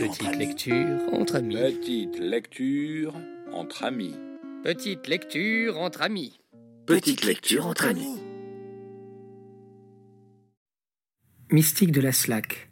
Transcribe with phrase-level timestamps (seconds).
[0.00, 1.56] Petite lecture entre amis.
[1.56, 3.14] Petite lecture
[3.52, 4.16] entre amis.
[4.64, 6.40] Petite lecture entre amis.
[6.86, 8.16] Petite lecture entre amis.
[11.50, 12.70] Mystique de la Slack.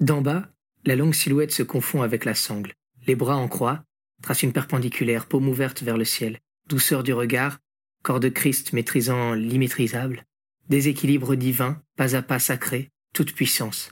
[0.00, 0.48] D'en bas,
[0.86, 2.72] la longue silhouette se confond avec la sangle.
[3.06, 3.84] Les bras en croix,
[4.22, 6.40] trace une perpendiculaire, paume ouverte vers le ciel.
[6.70, 7.58] Douceur du regard,
[8.02, 10.24] corps de Christ maîtrisant l'immaîtrisable.
[10.70, 13.90] Déséquilibre divin, pas à pas sacré, toute puissance.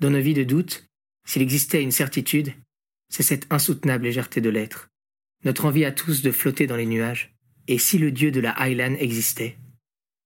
[0.00, 0.88] Dans nos vies de doute,
[1.26, 2.52] s'il existait une certitude,
[3.08, 4.90] c'est cette insoutenable légèreté de l'être.
[5.44, 7.34] Notre envie à tous de flotter dans les nuages.
[7.66, 9.56] Et si le dieu de la Highland existait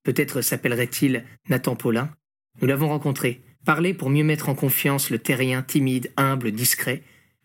[0.05, 2.11] Peut-être s'appellerait-il Nathan Paulin
[2.61, 7.03] Nous l'avons rencontré, parlé pour mieux mettre en confiance le terrien timide, humble, discret,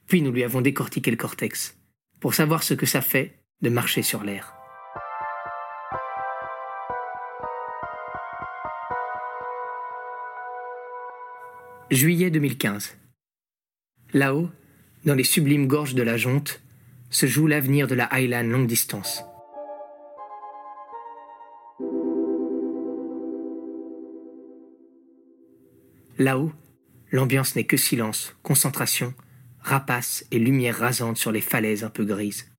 [0.08, 1.78] puis nous lui avons décortiqué le cortex,
[2.20, 4.57] pour savoir ce que ça fait de marcher sur l'air.
[11.90, 12.98] Juillet 2015.
[14.12, 14.50] Là-haut,
[15.06, 16.62] dans les sublimes gorges de la Jonte,
[17.10, 19.24] se joue l'avenir de la Highland longue distance.
[26.18, 26.52] Là-haut,
[27.14, 29.14] l'ambiance n'est que silence, concentration,
[29.62, 32.52] rapace et lumière rasante sur les falaises un peu grises.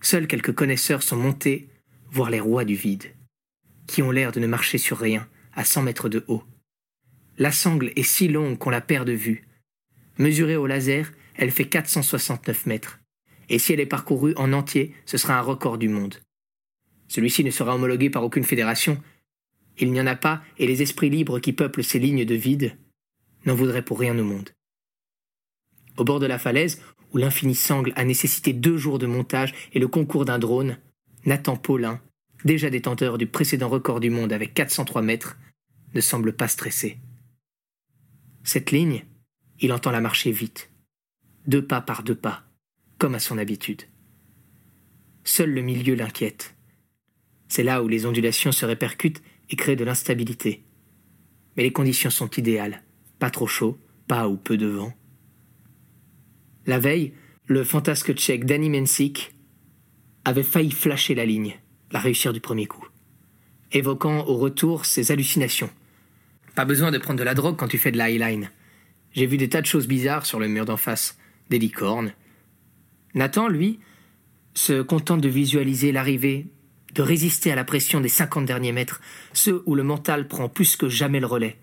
[0.00, 1.68] Seuls quelques connaisseurs sont montés
[2.10, 3.04] voir les rois du vide,
[3.86, 6.42] qui ont l'air de ne marcher sur rien, à cent mètres de haut.
[7.38, 9.48] La sangle est si longue qu'on la perd de vue.
[10.18, 13.00] Mesurée au laser, elle fait 469 mètres.
[13.48, 16.16] Et si elle est parcourue en entier, ce sera un record du monde.
[17.08, 19.02] Celui-ci ne sera homologué par aucune fédération.
[19.78, 22.76] Il n'y en a pas, et les esprits libres qui peuplent ces lignes de vide
[23.46, 24.50] n'en voudraient pour rien au monde.
[25.96, 26.80] Au bord de la falaise,
[27.12, 30.78] où l'infini sangle a nécessité deux jours de montage et le concours d'un drone,
[31.24, 32.00] Nathan Paulin,
[32.44, 35.36] déjà détenteur du précédent record du monde avec 403 mètres,
[35.94, 36.98] ne semble pas stressé.
[38.44, 39.04] Cette ligne,
[39.60, 40.70] il entend la marcher vite,
[41.46, 42.44] deux pas par deux pas,
[42.98, 43.82] comme à son habitude.
[45.24, 46.54] Seul le milieu l'inquiète.
[47.48, 50.64] C'est là où les ondulations se répercutent et créent de l'instabilité.
[51.56, 52.82] Mais les conditions sont idéales.
[53.18, 53.78] Pas trop chaud,
[54.08, 54.92] pas ou peu de vent.
[56.66, 57.12] La veille,
[57.46, 59.34] le fantasque tchèque Danny Mensik
[60.24, 61.58] avait failli flasher la ligne,
[61.90, 62.86] la réussir du premier coup,
[63.72, 65.70] évoquant au retour ses hallucinations.
[66.54, 68.50] Pas besoin de prendre de la drogue quand tu fais de la highline.
[69.12, 71.18] J'ai vu des tas de choses bizarres sur le mur d'en face,
[71.50, 72.12] des licornes.
[73.14, 73.80] Nathan, lui,
[74.54, 76.46] se contente de visualiser l'arrivée,
[76.94, 79.00] de résister à la pression des cinquante derniers mètres,
[79.32, 81.56] ceux où le mental prend plus que jamais le relais,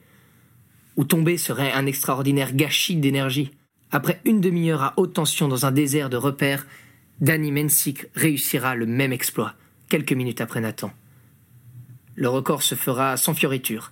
[0.95, 3.51] où tomber serait un extraordinaire gâchis d'énergie.
[3.91, 6.65] Après une demi-heure à haute tension dans un désert de repères,
[7.21, 9.55] Danny Mensik réussira le même exploit,
[9.87, 10.91] quelques minutes après Nathan.
[12.15, 13.91] Le record se fera sans fioriture.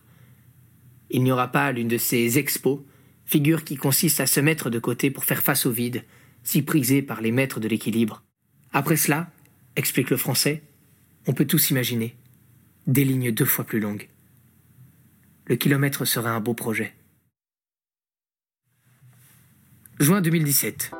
[1.09, 2.79] Il n'y aura pas l'une de ces expos,
[3.25, 6.03] figure qui consiste à se mettre de côté pour faire face au vide,
[6.43, 8.23] si prisé par les maîtres de l'équilibre.
[8.73, 9.29] Après cela,
[9.75, 10.63] explique le français,
[11.27, 12.15] on peut tout s'imaginer.
[12.87, 14.07] Des lignes deux fois plus longues.
[15.45, 16.93] Le kilomètre sera un beau projet.
[19.99, 20.91] Juin 2017.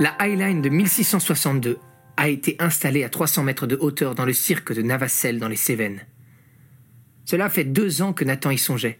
[0.00, 1.78] La Highline de 1662
[2.16, 5.56] a été installée à 300 mètres de hauteur dans le cirque de Navacelle dans les
[5.56, 6.04] Cévennes.
[7.24, 8.98] Cela fait deux ans que Nathan y songeait.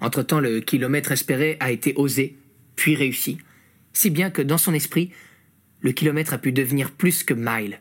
[0.00, 2.36] Entre-temps, le kilomètre espéré a été osé,
[2.74, 3.38] puis réussi,
[3.92, 5.12] si bien que dans son esprit,
[5.80, 7.80] le kilomètre a pu devenir plus que mile.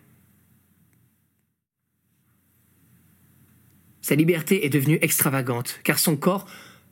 [4.01, 6.47] Sa liberté est devenue extravagante, car son corps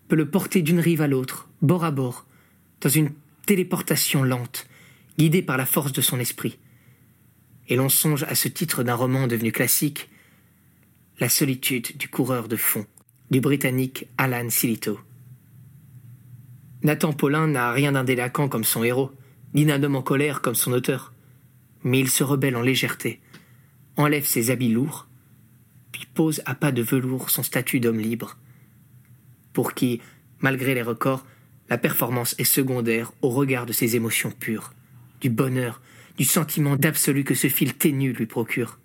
[0.08, 2.26] peut le porter d'une rive à l'autre, bord à bord,
[2.82, 3.12] dans une
[3.46, 4.68] téléportation lente,
[5.18, 6.58] guidée par la force de son esprit.
[7.68, 10.10] Et l'on songe à ce titre d'un roman devenu classique,
[11.20, 12.86] La solitude du coureur de fond,
[13.30, 15.02] du britannique Alan Silito.
[16.82, 19.12] Nathan Paulin n'a rien d'un délinquant comme son héros,
[19.54, 21.14] ni d'un homme en colère comme son auteur.
[21.84, 23.20] Mais il se rebelle en légèreté,
[23.98, 25.10] enlève ses habits lourds,
[25.92, 28.38] puis pose à pas de velours son statut d'homme libre,
[29.52, 30.00] pour qui,
[30.40, 31.26] malgré les records,
[31.70, 34.72] la performance est secondaire au regard de ses émotions pures,
[35.20, 35.82] du bonheur,
[36.18, 38.79] du sentiment d'absolu que ce fil ténu lui procure.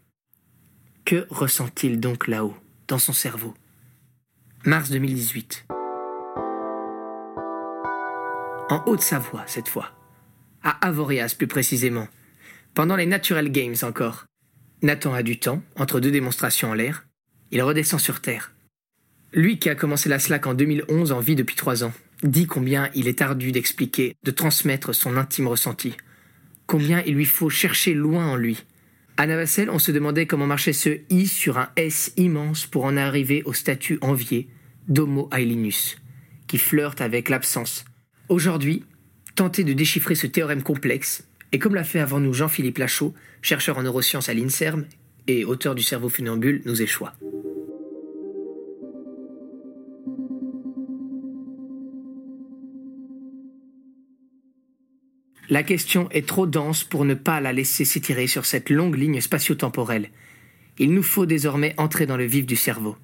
[1.05, 2.57] Que ressent-il donc là-haut,
[2.89, 3.53] dans son cerveau?
[4.65, 5.67] Mars 2018.
[8.71, 9.91] En Haute-Savoie, cette fois.
[10.63, 12.09] À Avoriaz, plus précisément.
[12.73, 14.25] Pendant les Natural Games encore.
[14.81, 17.05] Nathan a du temps, entre deux démonstrations en l'air.
[17.51, 18.55] Il redescend sur Terre.
[19.35, 21.93] Lui qui a commencé la slack en 2011 en vie depuis trois ans,
[22.23, 25.99] dit combien il est ardu d'expliquer, de transmettre son intime ressenti.
[26.67, 28.65] Combien il lui faut chercher loin en lui.
[29.17, 32.97] À Navacelle, on se demandait comment marchait ce I sur un S immense pour en
[32.97, 34.49] arriver au statut envié
[34.89, 35.99] d'Homo Ailinus,
[36.49, 37.85] qui flirte avec l'absence.
[38.29, 38.83] Aujourd'hui,
[39.37, 43.79] tenter de déchiffrer ce théorème complexe, et comme l'a fait avant nous Jean-Philippe Lachaud, chercheur
[43.79, 44.85] en neurosciences à l'INSERM
[45.29, 47.15] et auteur du cerveau funambule, nous échoua.
[55.51, 59.21] La question est trop dense pour ne pas la laisser s'étirer sur cette longue ligne
[59.21, 60.11] spatio-temporelle.
[60.79, 62.97] Il nous faut désormais entrer dans le vif du cerveau.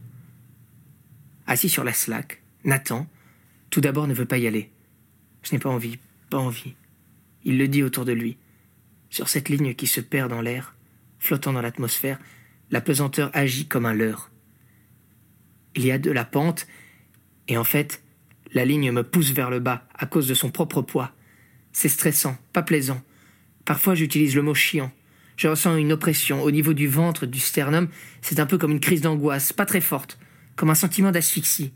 [1.47, 3.07] Assis sur la slack, Nathan,
[3.69, 4.71] tout d'abord ne veut pas y aller.
[5.43, 5.99] Je n'ai pas envie,
[6.31, 6.75] pas envie.
[7.45, 8.37] Il le dit autour de lui.
[9.11, 10.75] Sur cette ligne qui se perd dans l'air,
[11.19, 12.19] flottant dans l'atmosphère,
[12.71, 14.31] la pesanteur agit comme un leurre.
[15.75, 16.67] Il y a de la pente,
[17.49, 18.03] et en fait,
[18.53, 21.13] la ligne me pousse vers le bas à cause de son propre poids.
[21.73, 23.03] C'est stressant, pas plaisant.
[23.65, 24.93] Parfois j'utilise le mot chiant.
[25.37, 27.89] Je ressens une oppression au niveau du ventre, du sternum.
[28.21, 30.19] C'est un peu comme une crise d'angoisse, pas très forte,
[30.57, 31.73] comme un sentiment d'asphyxie.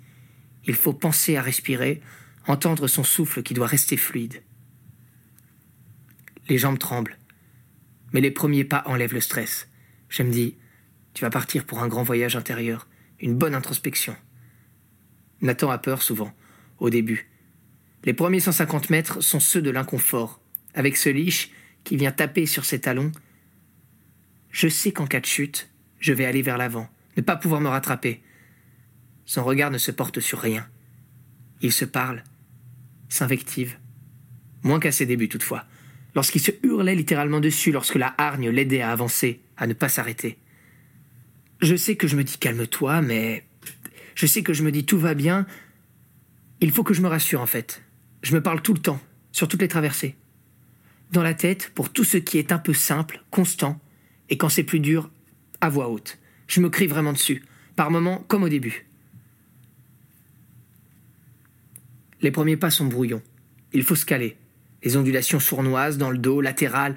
[0.67, 2.03] Il faut penser à respirer,
[2.47, 4.43] entendre son souffle qui doit rester fluide.
[6.49, 7.17] Les jambes tremblent.
[8.13, 9.69] Mais les premiers pas enlèvent le stress.
[10.09, 10.57] Je me dis,
[11.15, 12.87] tu vas partir pour un grand voyage intérieur,
[13.21, 14.15] une bonne introspection.
[15.41, 16.35] Nathan a peur souvent,
[16.79, 17.31] au début.
[18.05, 20.41] Les premiers 150 mètres sont ceux de l'inconfort,
[20.75, 21.51] avec ce liche
[21.85, 23.13] qui vient taper sur ses talons.
[24.51, 25.71] Je sais qu'en cas de chute,
[26.01, 28.23] je vais aller vers l'avant, ne pas pouvoir me rattraper.
[29.25, 30.69] Son regard ne se porte sur rien.
[31.63, 32.23] Il se parle,
[33.09, 33.79] s'invective.
[34.63, 35.65] Moins qu'à ses débuts toutefois,
[36.15, 40.39] lorsqu'il se hurlait littéralement dessus lorsque la hargne l'aidait à avancer, à ne pas s'arrêter.
[41.61, 43.45] Je sais que je me dis calme-toi, mais
[44.15, 45.47] je sais que je me dis tout va bien.
[46.61, 47.84] Il faut que je me rassure en fait.
[48.25, 49.01] Je me parle tout le temps,
[49.33, 50.17] sur toutes les traversées.
[51.13, 53.79] Dans la tête, pour tout ce qui est un peu simple, constant,
[54.31, 55.11] et quand c'est plus dur,
[55.61, 56.19] à voix haute.
[56.47, 57.45] Je me crie vraiment dessus,
[57.77, 58.87] par moments comme au début.
[62.23, 63.23] Les premiers pas sont brouillons.
[63.75, 64.39] Il faut se caler.
[64.83, 66.97] Les ondulations sournoises dans le dos, latéral.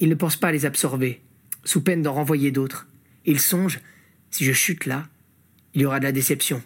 [0.00, 1.20] Il ne pense pas à les absorber,
[1.64, 2.88] sous peine d'en renvoyer d'autres.
[3.26, 3.80] Il songe,
[4.30, 5.08] si je chute là,
[5.74, 6.62] il y aura de la déception,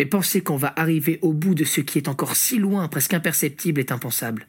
[0.00, 3.12] mais penser qu'on va arriver au bout de ce qui est encore si loin, presque
[3.12, 4.46] imperceptible, est impensable.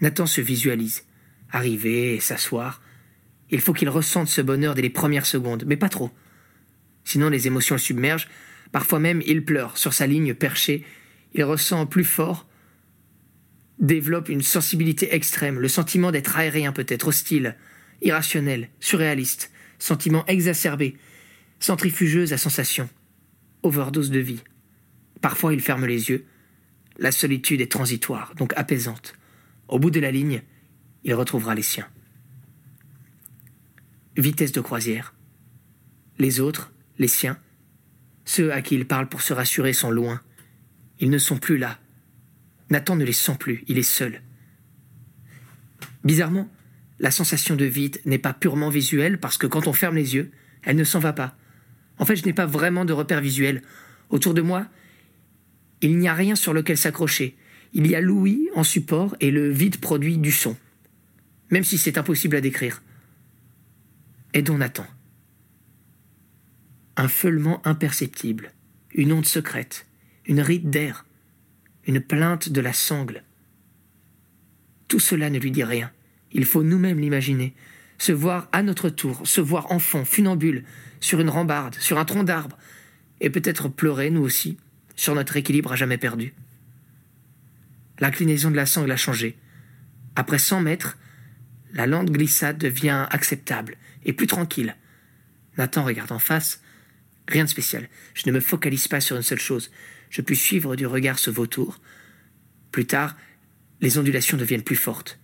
[0.00, 1.02] Nathan se visualise.
[1.50, 2.80] Arriver et s'asseoir.
[3.50, 6.12] Il faut qu'il ressente ce bonheur dès les premières secondes, mais pas trop.
[7.02, 8.28] Sinon les émotions le submergent.
[8.70, 10.84] Parfois même il pleure sur sa ligne perchée.
[11.32, 12.46] Il ressent plus fort,
[13.80, 17.56] développe une sensibilité extrême, le sentiment d'être aérien peut-être, hostile,
[18.02, 19.50] irrationnel, surréaliste,
[19.80, 20.96] sentiment exacerbé,
[21.58, 22.88] centrifugeuse à sensation
[23.64, 24.42] overdose de vie.
[25.20, 26.26] Parfois il ferme les yeux.
[26.98, 29.14] La solitude est transitoire, donc apaisante.
[29.66, 30.42] Au bout de la ligne,
[31.02, 31.88] il retrouvera les siens.
[34.16, 35.14] Vitesse de croisière.
[36.18, 37.36] Les autres, les siens,
[38.24, 40.20] ceux à qui il parle pour se rassurer sont loin.
[41.00, 41.78] Ils ne sont plus là.
[42.70, 44.22] Nathan ne les sent plus, il est seul.
[46.04, 46.48] Bizarrement,
[47.00, 50.30] la sensation de vide n'est pas purement visuelle parce que quand on ferme les yeux,
[50.62, 51.36] elle ne s'en va pas.
[51.98, 53.62] En fait, je n'ai pas vraiment de repère visuel.
[54.10, 54.66] Autour de moi,
[55.80, 57.36] il n'y a rien sur lequel s'accrocher.
[57.72, 60.56] Il y a l'ouïe en support et le vide produit du son.
[61.50, 62.82] Même si c'est impossible à décrire.
[64.32, 64.86] Aidons Nathan.
[66.96, 68.52] Un feulement imperceptible,
[68.94, 69.86] une onde secrète,
[70.26, 71.04] une ride d'air,
[71.86, 73.24] une plainte de la sangle.
[74.88, 75.90] Tout cela ne lui dit rien.
[76.32, 77.54] Il faut nous-mêmes l'imaginer,
[77.98, 80.64] se voir à notre tour, se voir enfant, funambule,
[81.00, 82.58] sur une rambarde, sur un tronc d'arbre,
[83.20, 84.58] et peut-être pleurer, nous aussi,
[84.96, 86.34] sur notre équilibre à jamais perdu.
[88.00, 89.38] L'inclinaison de la sangle a changé.
[90.16, 90.96] Après cent mètres,
[91.72, 94.76] la lente glissade devient acceptable et plus tranquille.
[95.56, 96.60] Nathan regarde en face.
[97.28, 97.88] Rien de spécial.
[98.14, 99.70] Je ne me focalise pas sur une seule chose.
[100.10, 101.80] Je puis suivre du regard ce vautour.
[102.70, 103.16] Plus tard,
[103.80, 105.18] les ondulations deviennent plus fortes.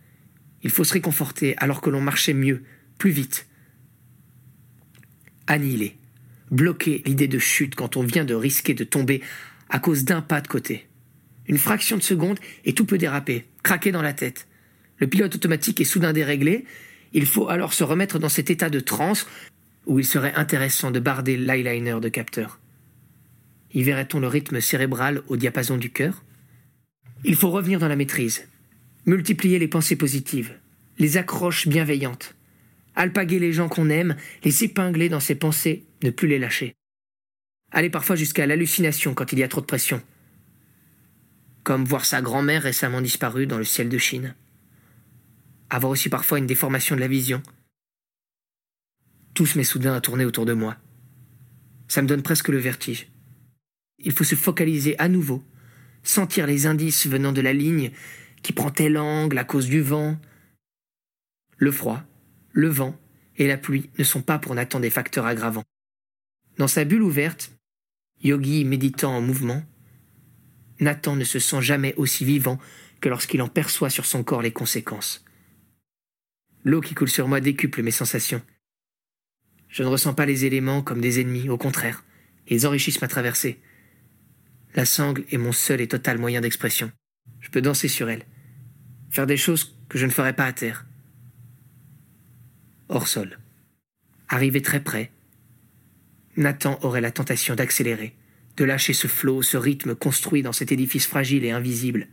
[0.62, 2.62] Il faut se réconforter alors que l'on marchait mieux,
[2.98, 3.46] plus vite,
[5.46, 5.96] annihiler,
[6.50, 9.22] bloquer l'idée de chute quand on vient de risquer de tomber
[9.68, 10.86] à cause d'un pas de côté.
[11.46, 14.46] Une fraction de seconde et tout peut déraper, craquer dans la tête.
[14.98, 16.66] Le pilote automatique est soudain déréglé,
[17.12, 19.26] il faut alors se remettre dans cet état de transe
[19.86, 22.60] où il serait intéressant de barder l'eyeliner de capteur.
[23.72, 26.22] Y verrait-on le rythme cérébral au diapason du cœur?
[27.24, 28.46] Il faut revenir dans la maîtrise,
[29.06, 30.54] multiplier les pensées positives,
[30.98, 32.36] les accroches bienveillantes,
[32.94, 36.74] alpaguer les gens qu'on aime, les épingler dans ses pensées, ne plus les lâcher.
[37.72, 40.02] Aller parfois jusqu'à l'hallucination quand il y a trop de pression.
[41.62, 44.34] Comme voir sa grand-mère récemment disparue dans le ciel de Chine.
[45.68, 47.42] Avoir aussi parfois une déformation de la vision.
[49.34, 50.76] Tout se met soudain à tourner autour de moi.
[51.86, 53.08] Ça me donne presque le vertige.
[53.98, 55.44] Il faut se focaliser à nouveau,
[56.02, 57.92] sentir les indices venant de la ligne
[58.42, 60.18] qui prend tel angle à cause du vent.
[61.58, 62.02] Le froid,
[62.52, 62.98] le vent
[63.36, 65.64] et la pluie ne sont pas pour Nathan des facteurs aggravants.
[66.58, 67.52] Dans sa bulle ouverte,
[68.22, 69.62] yogi méditant en mouvement,
[70.78, 72.58] Nathan ne se sent jamais aussi vivant
[73.00, 75.24] que lorsqu'il en perçoit sur son corps les conséquences.
[76.64, 78.42] L'eau qui coule sur moi décuple mes sensations.
[79.68, 82.04] Je ne ressens pas les éléments comme des ennemis, au contraire,
[82.46, 83.60] ils enrichissent ma traversée.
[84.74, 86.92] La sangle est mon seul et total moyen d'expression.
[87.38, 88.24] Je peux danser sur elle,
[89.10, 90.86] faire des choses que je ne ferais pas à terre.
[92.88, 93.38] Hors sol.
[94.28, 95.12] Arrivé très près,
[96.36, 98.14] Nathan aurait la tentation d'accélérer,
[98.56, 102.08] de lâcher ce flot, ce rythme construit dans cet édifice fragile et invisible.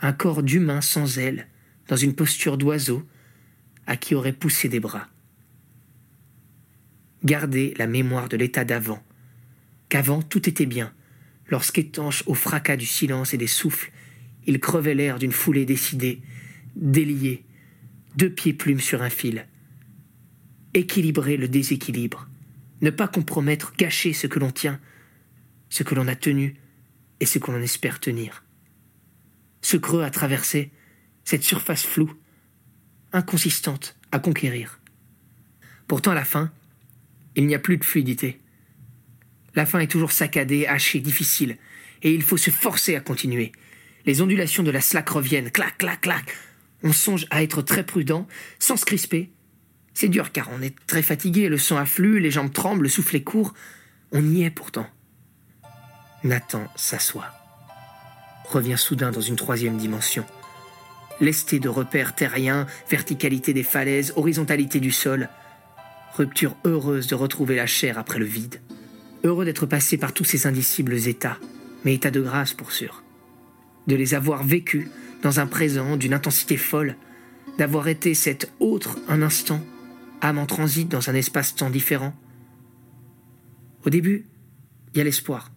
[0.00, 1.48] Un corps d'humain sans ailes,
[1.88, 3.06] dans une posture d'oiseau,
[3.86, 5.08] à qui aurait poussé des bras.
[7.24, 9.02] Garder la mémoire de l'état d'avant,
[9.88, 10.92] qu'avant tout était bien,
[11.48, 13.92] lorsqu'étanche au fracas du silence et des souffles,
[14.46, 16.20] il crevait l'air d'une foulée décidée,
[16.76, 17.44] déliée,
[18.16, 19.46] deux pieds plumes sur un fil.
[20.74, 22.28] Équilibrer le déséquilibre,
[22.80, 24.80] ne pas compromettre, gâcher ce que l'on tient,
[25.68, 26.56] ce que l'on a tenu
[27.20, 28.44] et ce que l'on espère tenir.
[29.62, 30.70] Ce creux à traverser,
[31.24, 32.14] cette surface floue,
[33.12, 34.80] inconsistante à conquérir.
[35.88, 36.52] Pourtant, à la fin,
[37.34, 38.40] il n'y a plus de fluidité.
[39.56, 41.56] La fin est toujours saccadée, hachée, difficile,
[42.02, 43.50] et il faut se forcer à continuer.
[44.04, 46.36] Les ondulations de la slack reviennent, clac, clac, clac.
[46.84, 48.28] On songe à être très prudent,
[48.60, 49.32] sans se crisper.
[49.94, 53.16] C'est dur car on est très fatigué, le sang afflue, les jambes tremblent, le souffle
[53.16, 53.54] est court.
[54.12, 54.86] On y est pourtant.
[56.22, 57.32] Nathan s'assoit.
[58.44, 60.24] Revient soudain dans une troisième dimension
[61.20, 65.28] lesté de repères terriens, verticalité des falaises, horizontalité du sol.
[66.14, 68.60] Rupture heureuse de retrouver la chair après le vide.
[69.26, 71.40] Heureux d'être passé par tous ces indicibles états,
[71.84, 73.02] mais états de grâce pour sûr.
[73.88, 74.86] De les avoir vécus
[75.20, 76.94] dans un présent d'une intensité folle,
[77.58, 79.60] d'avoir été cet autre un instant,
[80.20, 82.14] âme en transit dans un espace-temps différent.
[83.84, 84.26] Au début,
[84.94, 85.50] il y a l'espoir.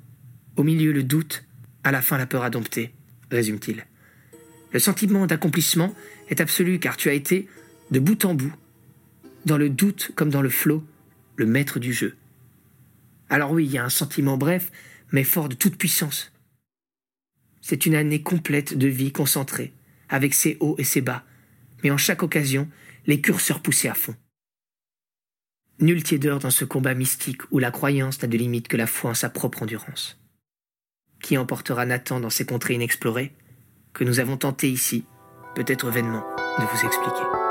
[0.57, 1.45] Au milieu, le doute.
[1.83, 2.91] À la fin, la peur à dompter,
[3.29, 3.85] résume-t-il.
[4.71, 5.93] Le sentiment d'accomplissement
[6.29, 7.47] est absolu car tu as été,
[7.91, 8.53] de bout en bout,
[9.45, 10.83] dans le doute comme dans le flot,
[11.35, 12.15] le maître du jeu.
[13.29, 14.71] Alors oui, il y a un sentiment bref,
[15.12, 16.31] mais fort de toute puissance.
[17.62, 19.74] C'est une année complète de vie concentrée,
[20.09, 21.24] avec ses hauts et ses bas,
[21.83, 22.67] mais en chaque occasion,
[23.05, 24.15] les curseurs poussés à fond.
[25.79, 29.12] Nul tiédeur dans ce combat mystique où la croyance n'a de limite que la foi
[29.12, 30.19] en sa propre endurance.
[31.21, 33.33] Qui emportera Nathan dans ces contrées inexplorées
[33.93, 35.05] que nous avons tenté ici,
[35.55, 36.25] peut-être vainement,
[36.59, 37.49] de vous expliquer.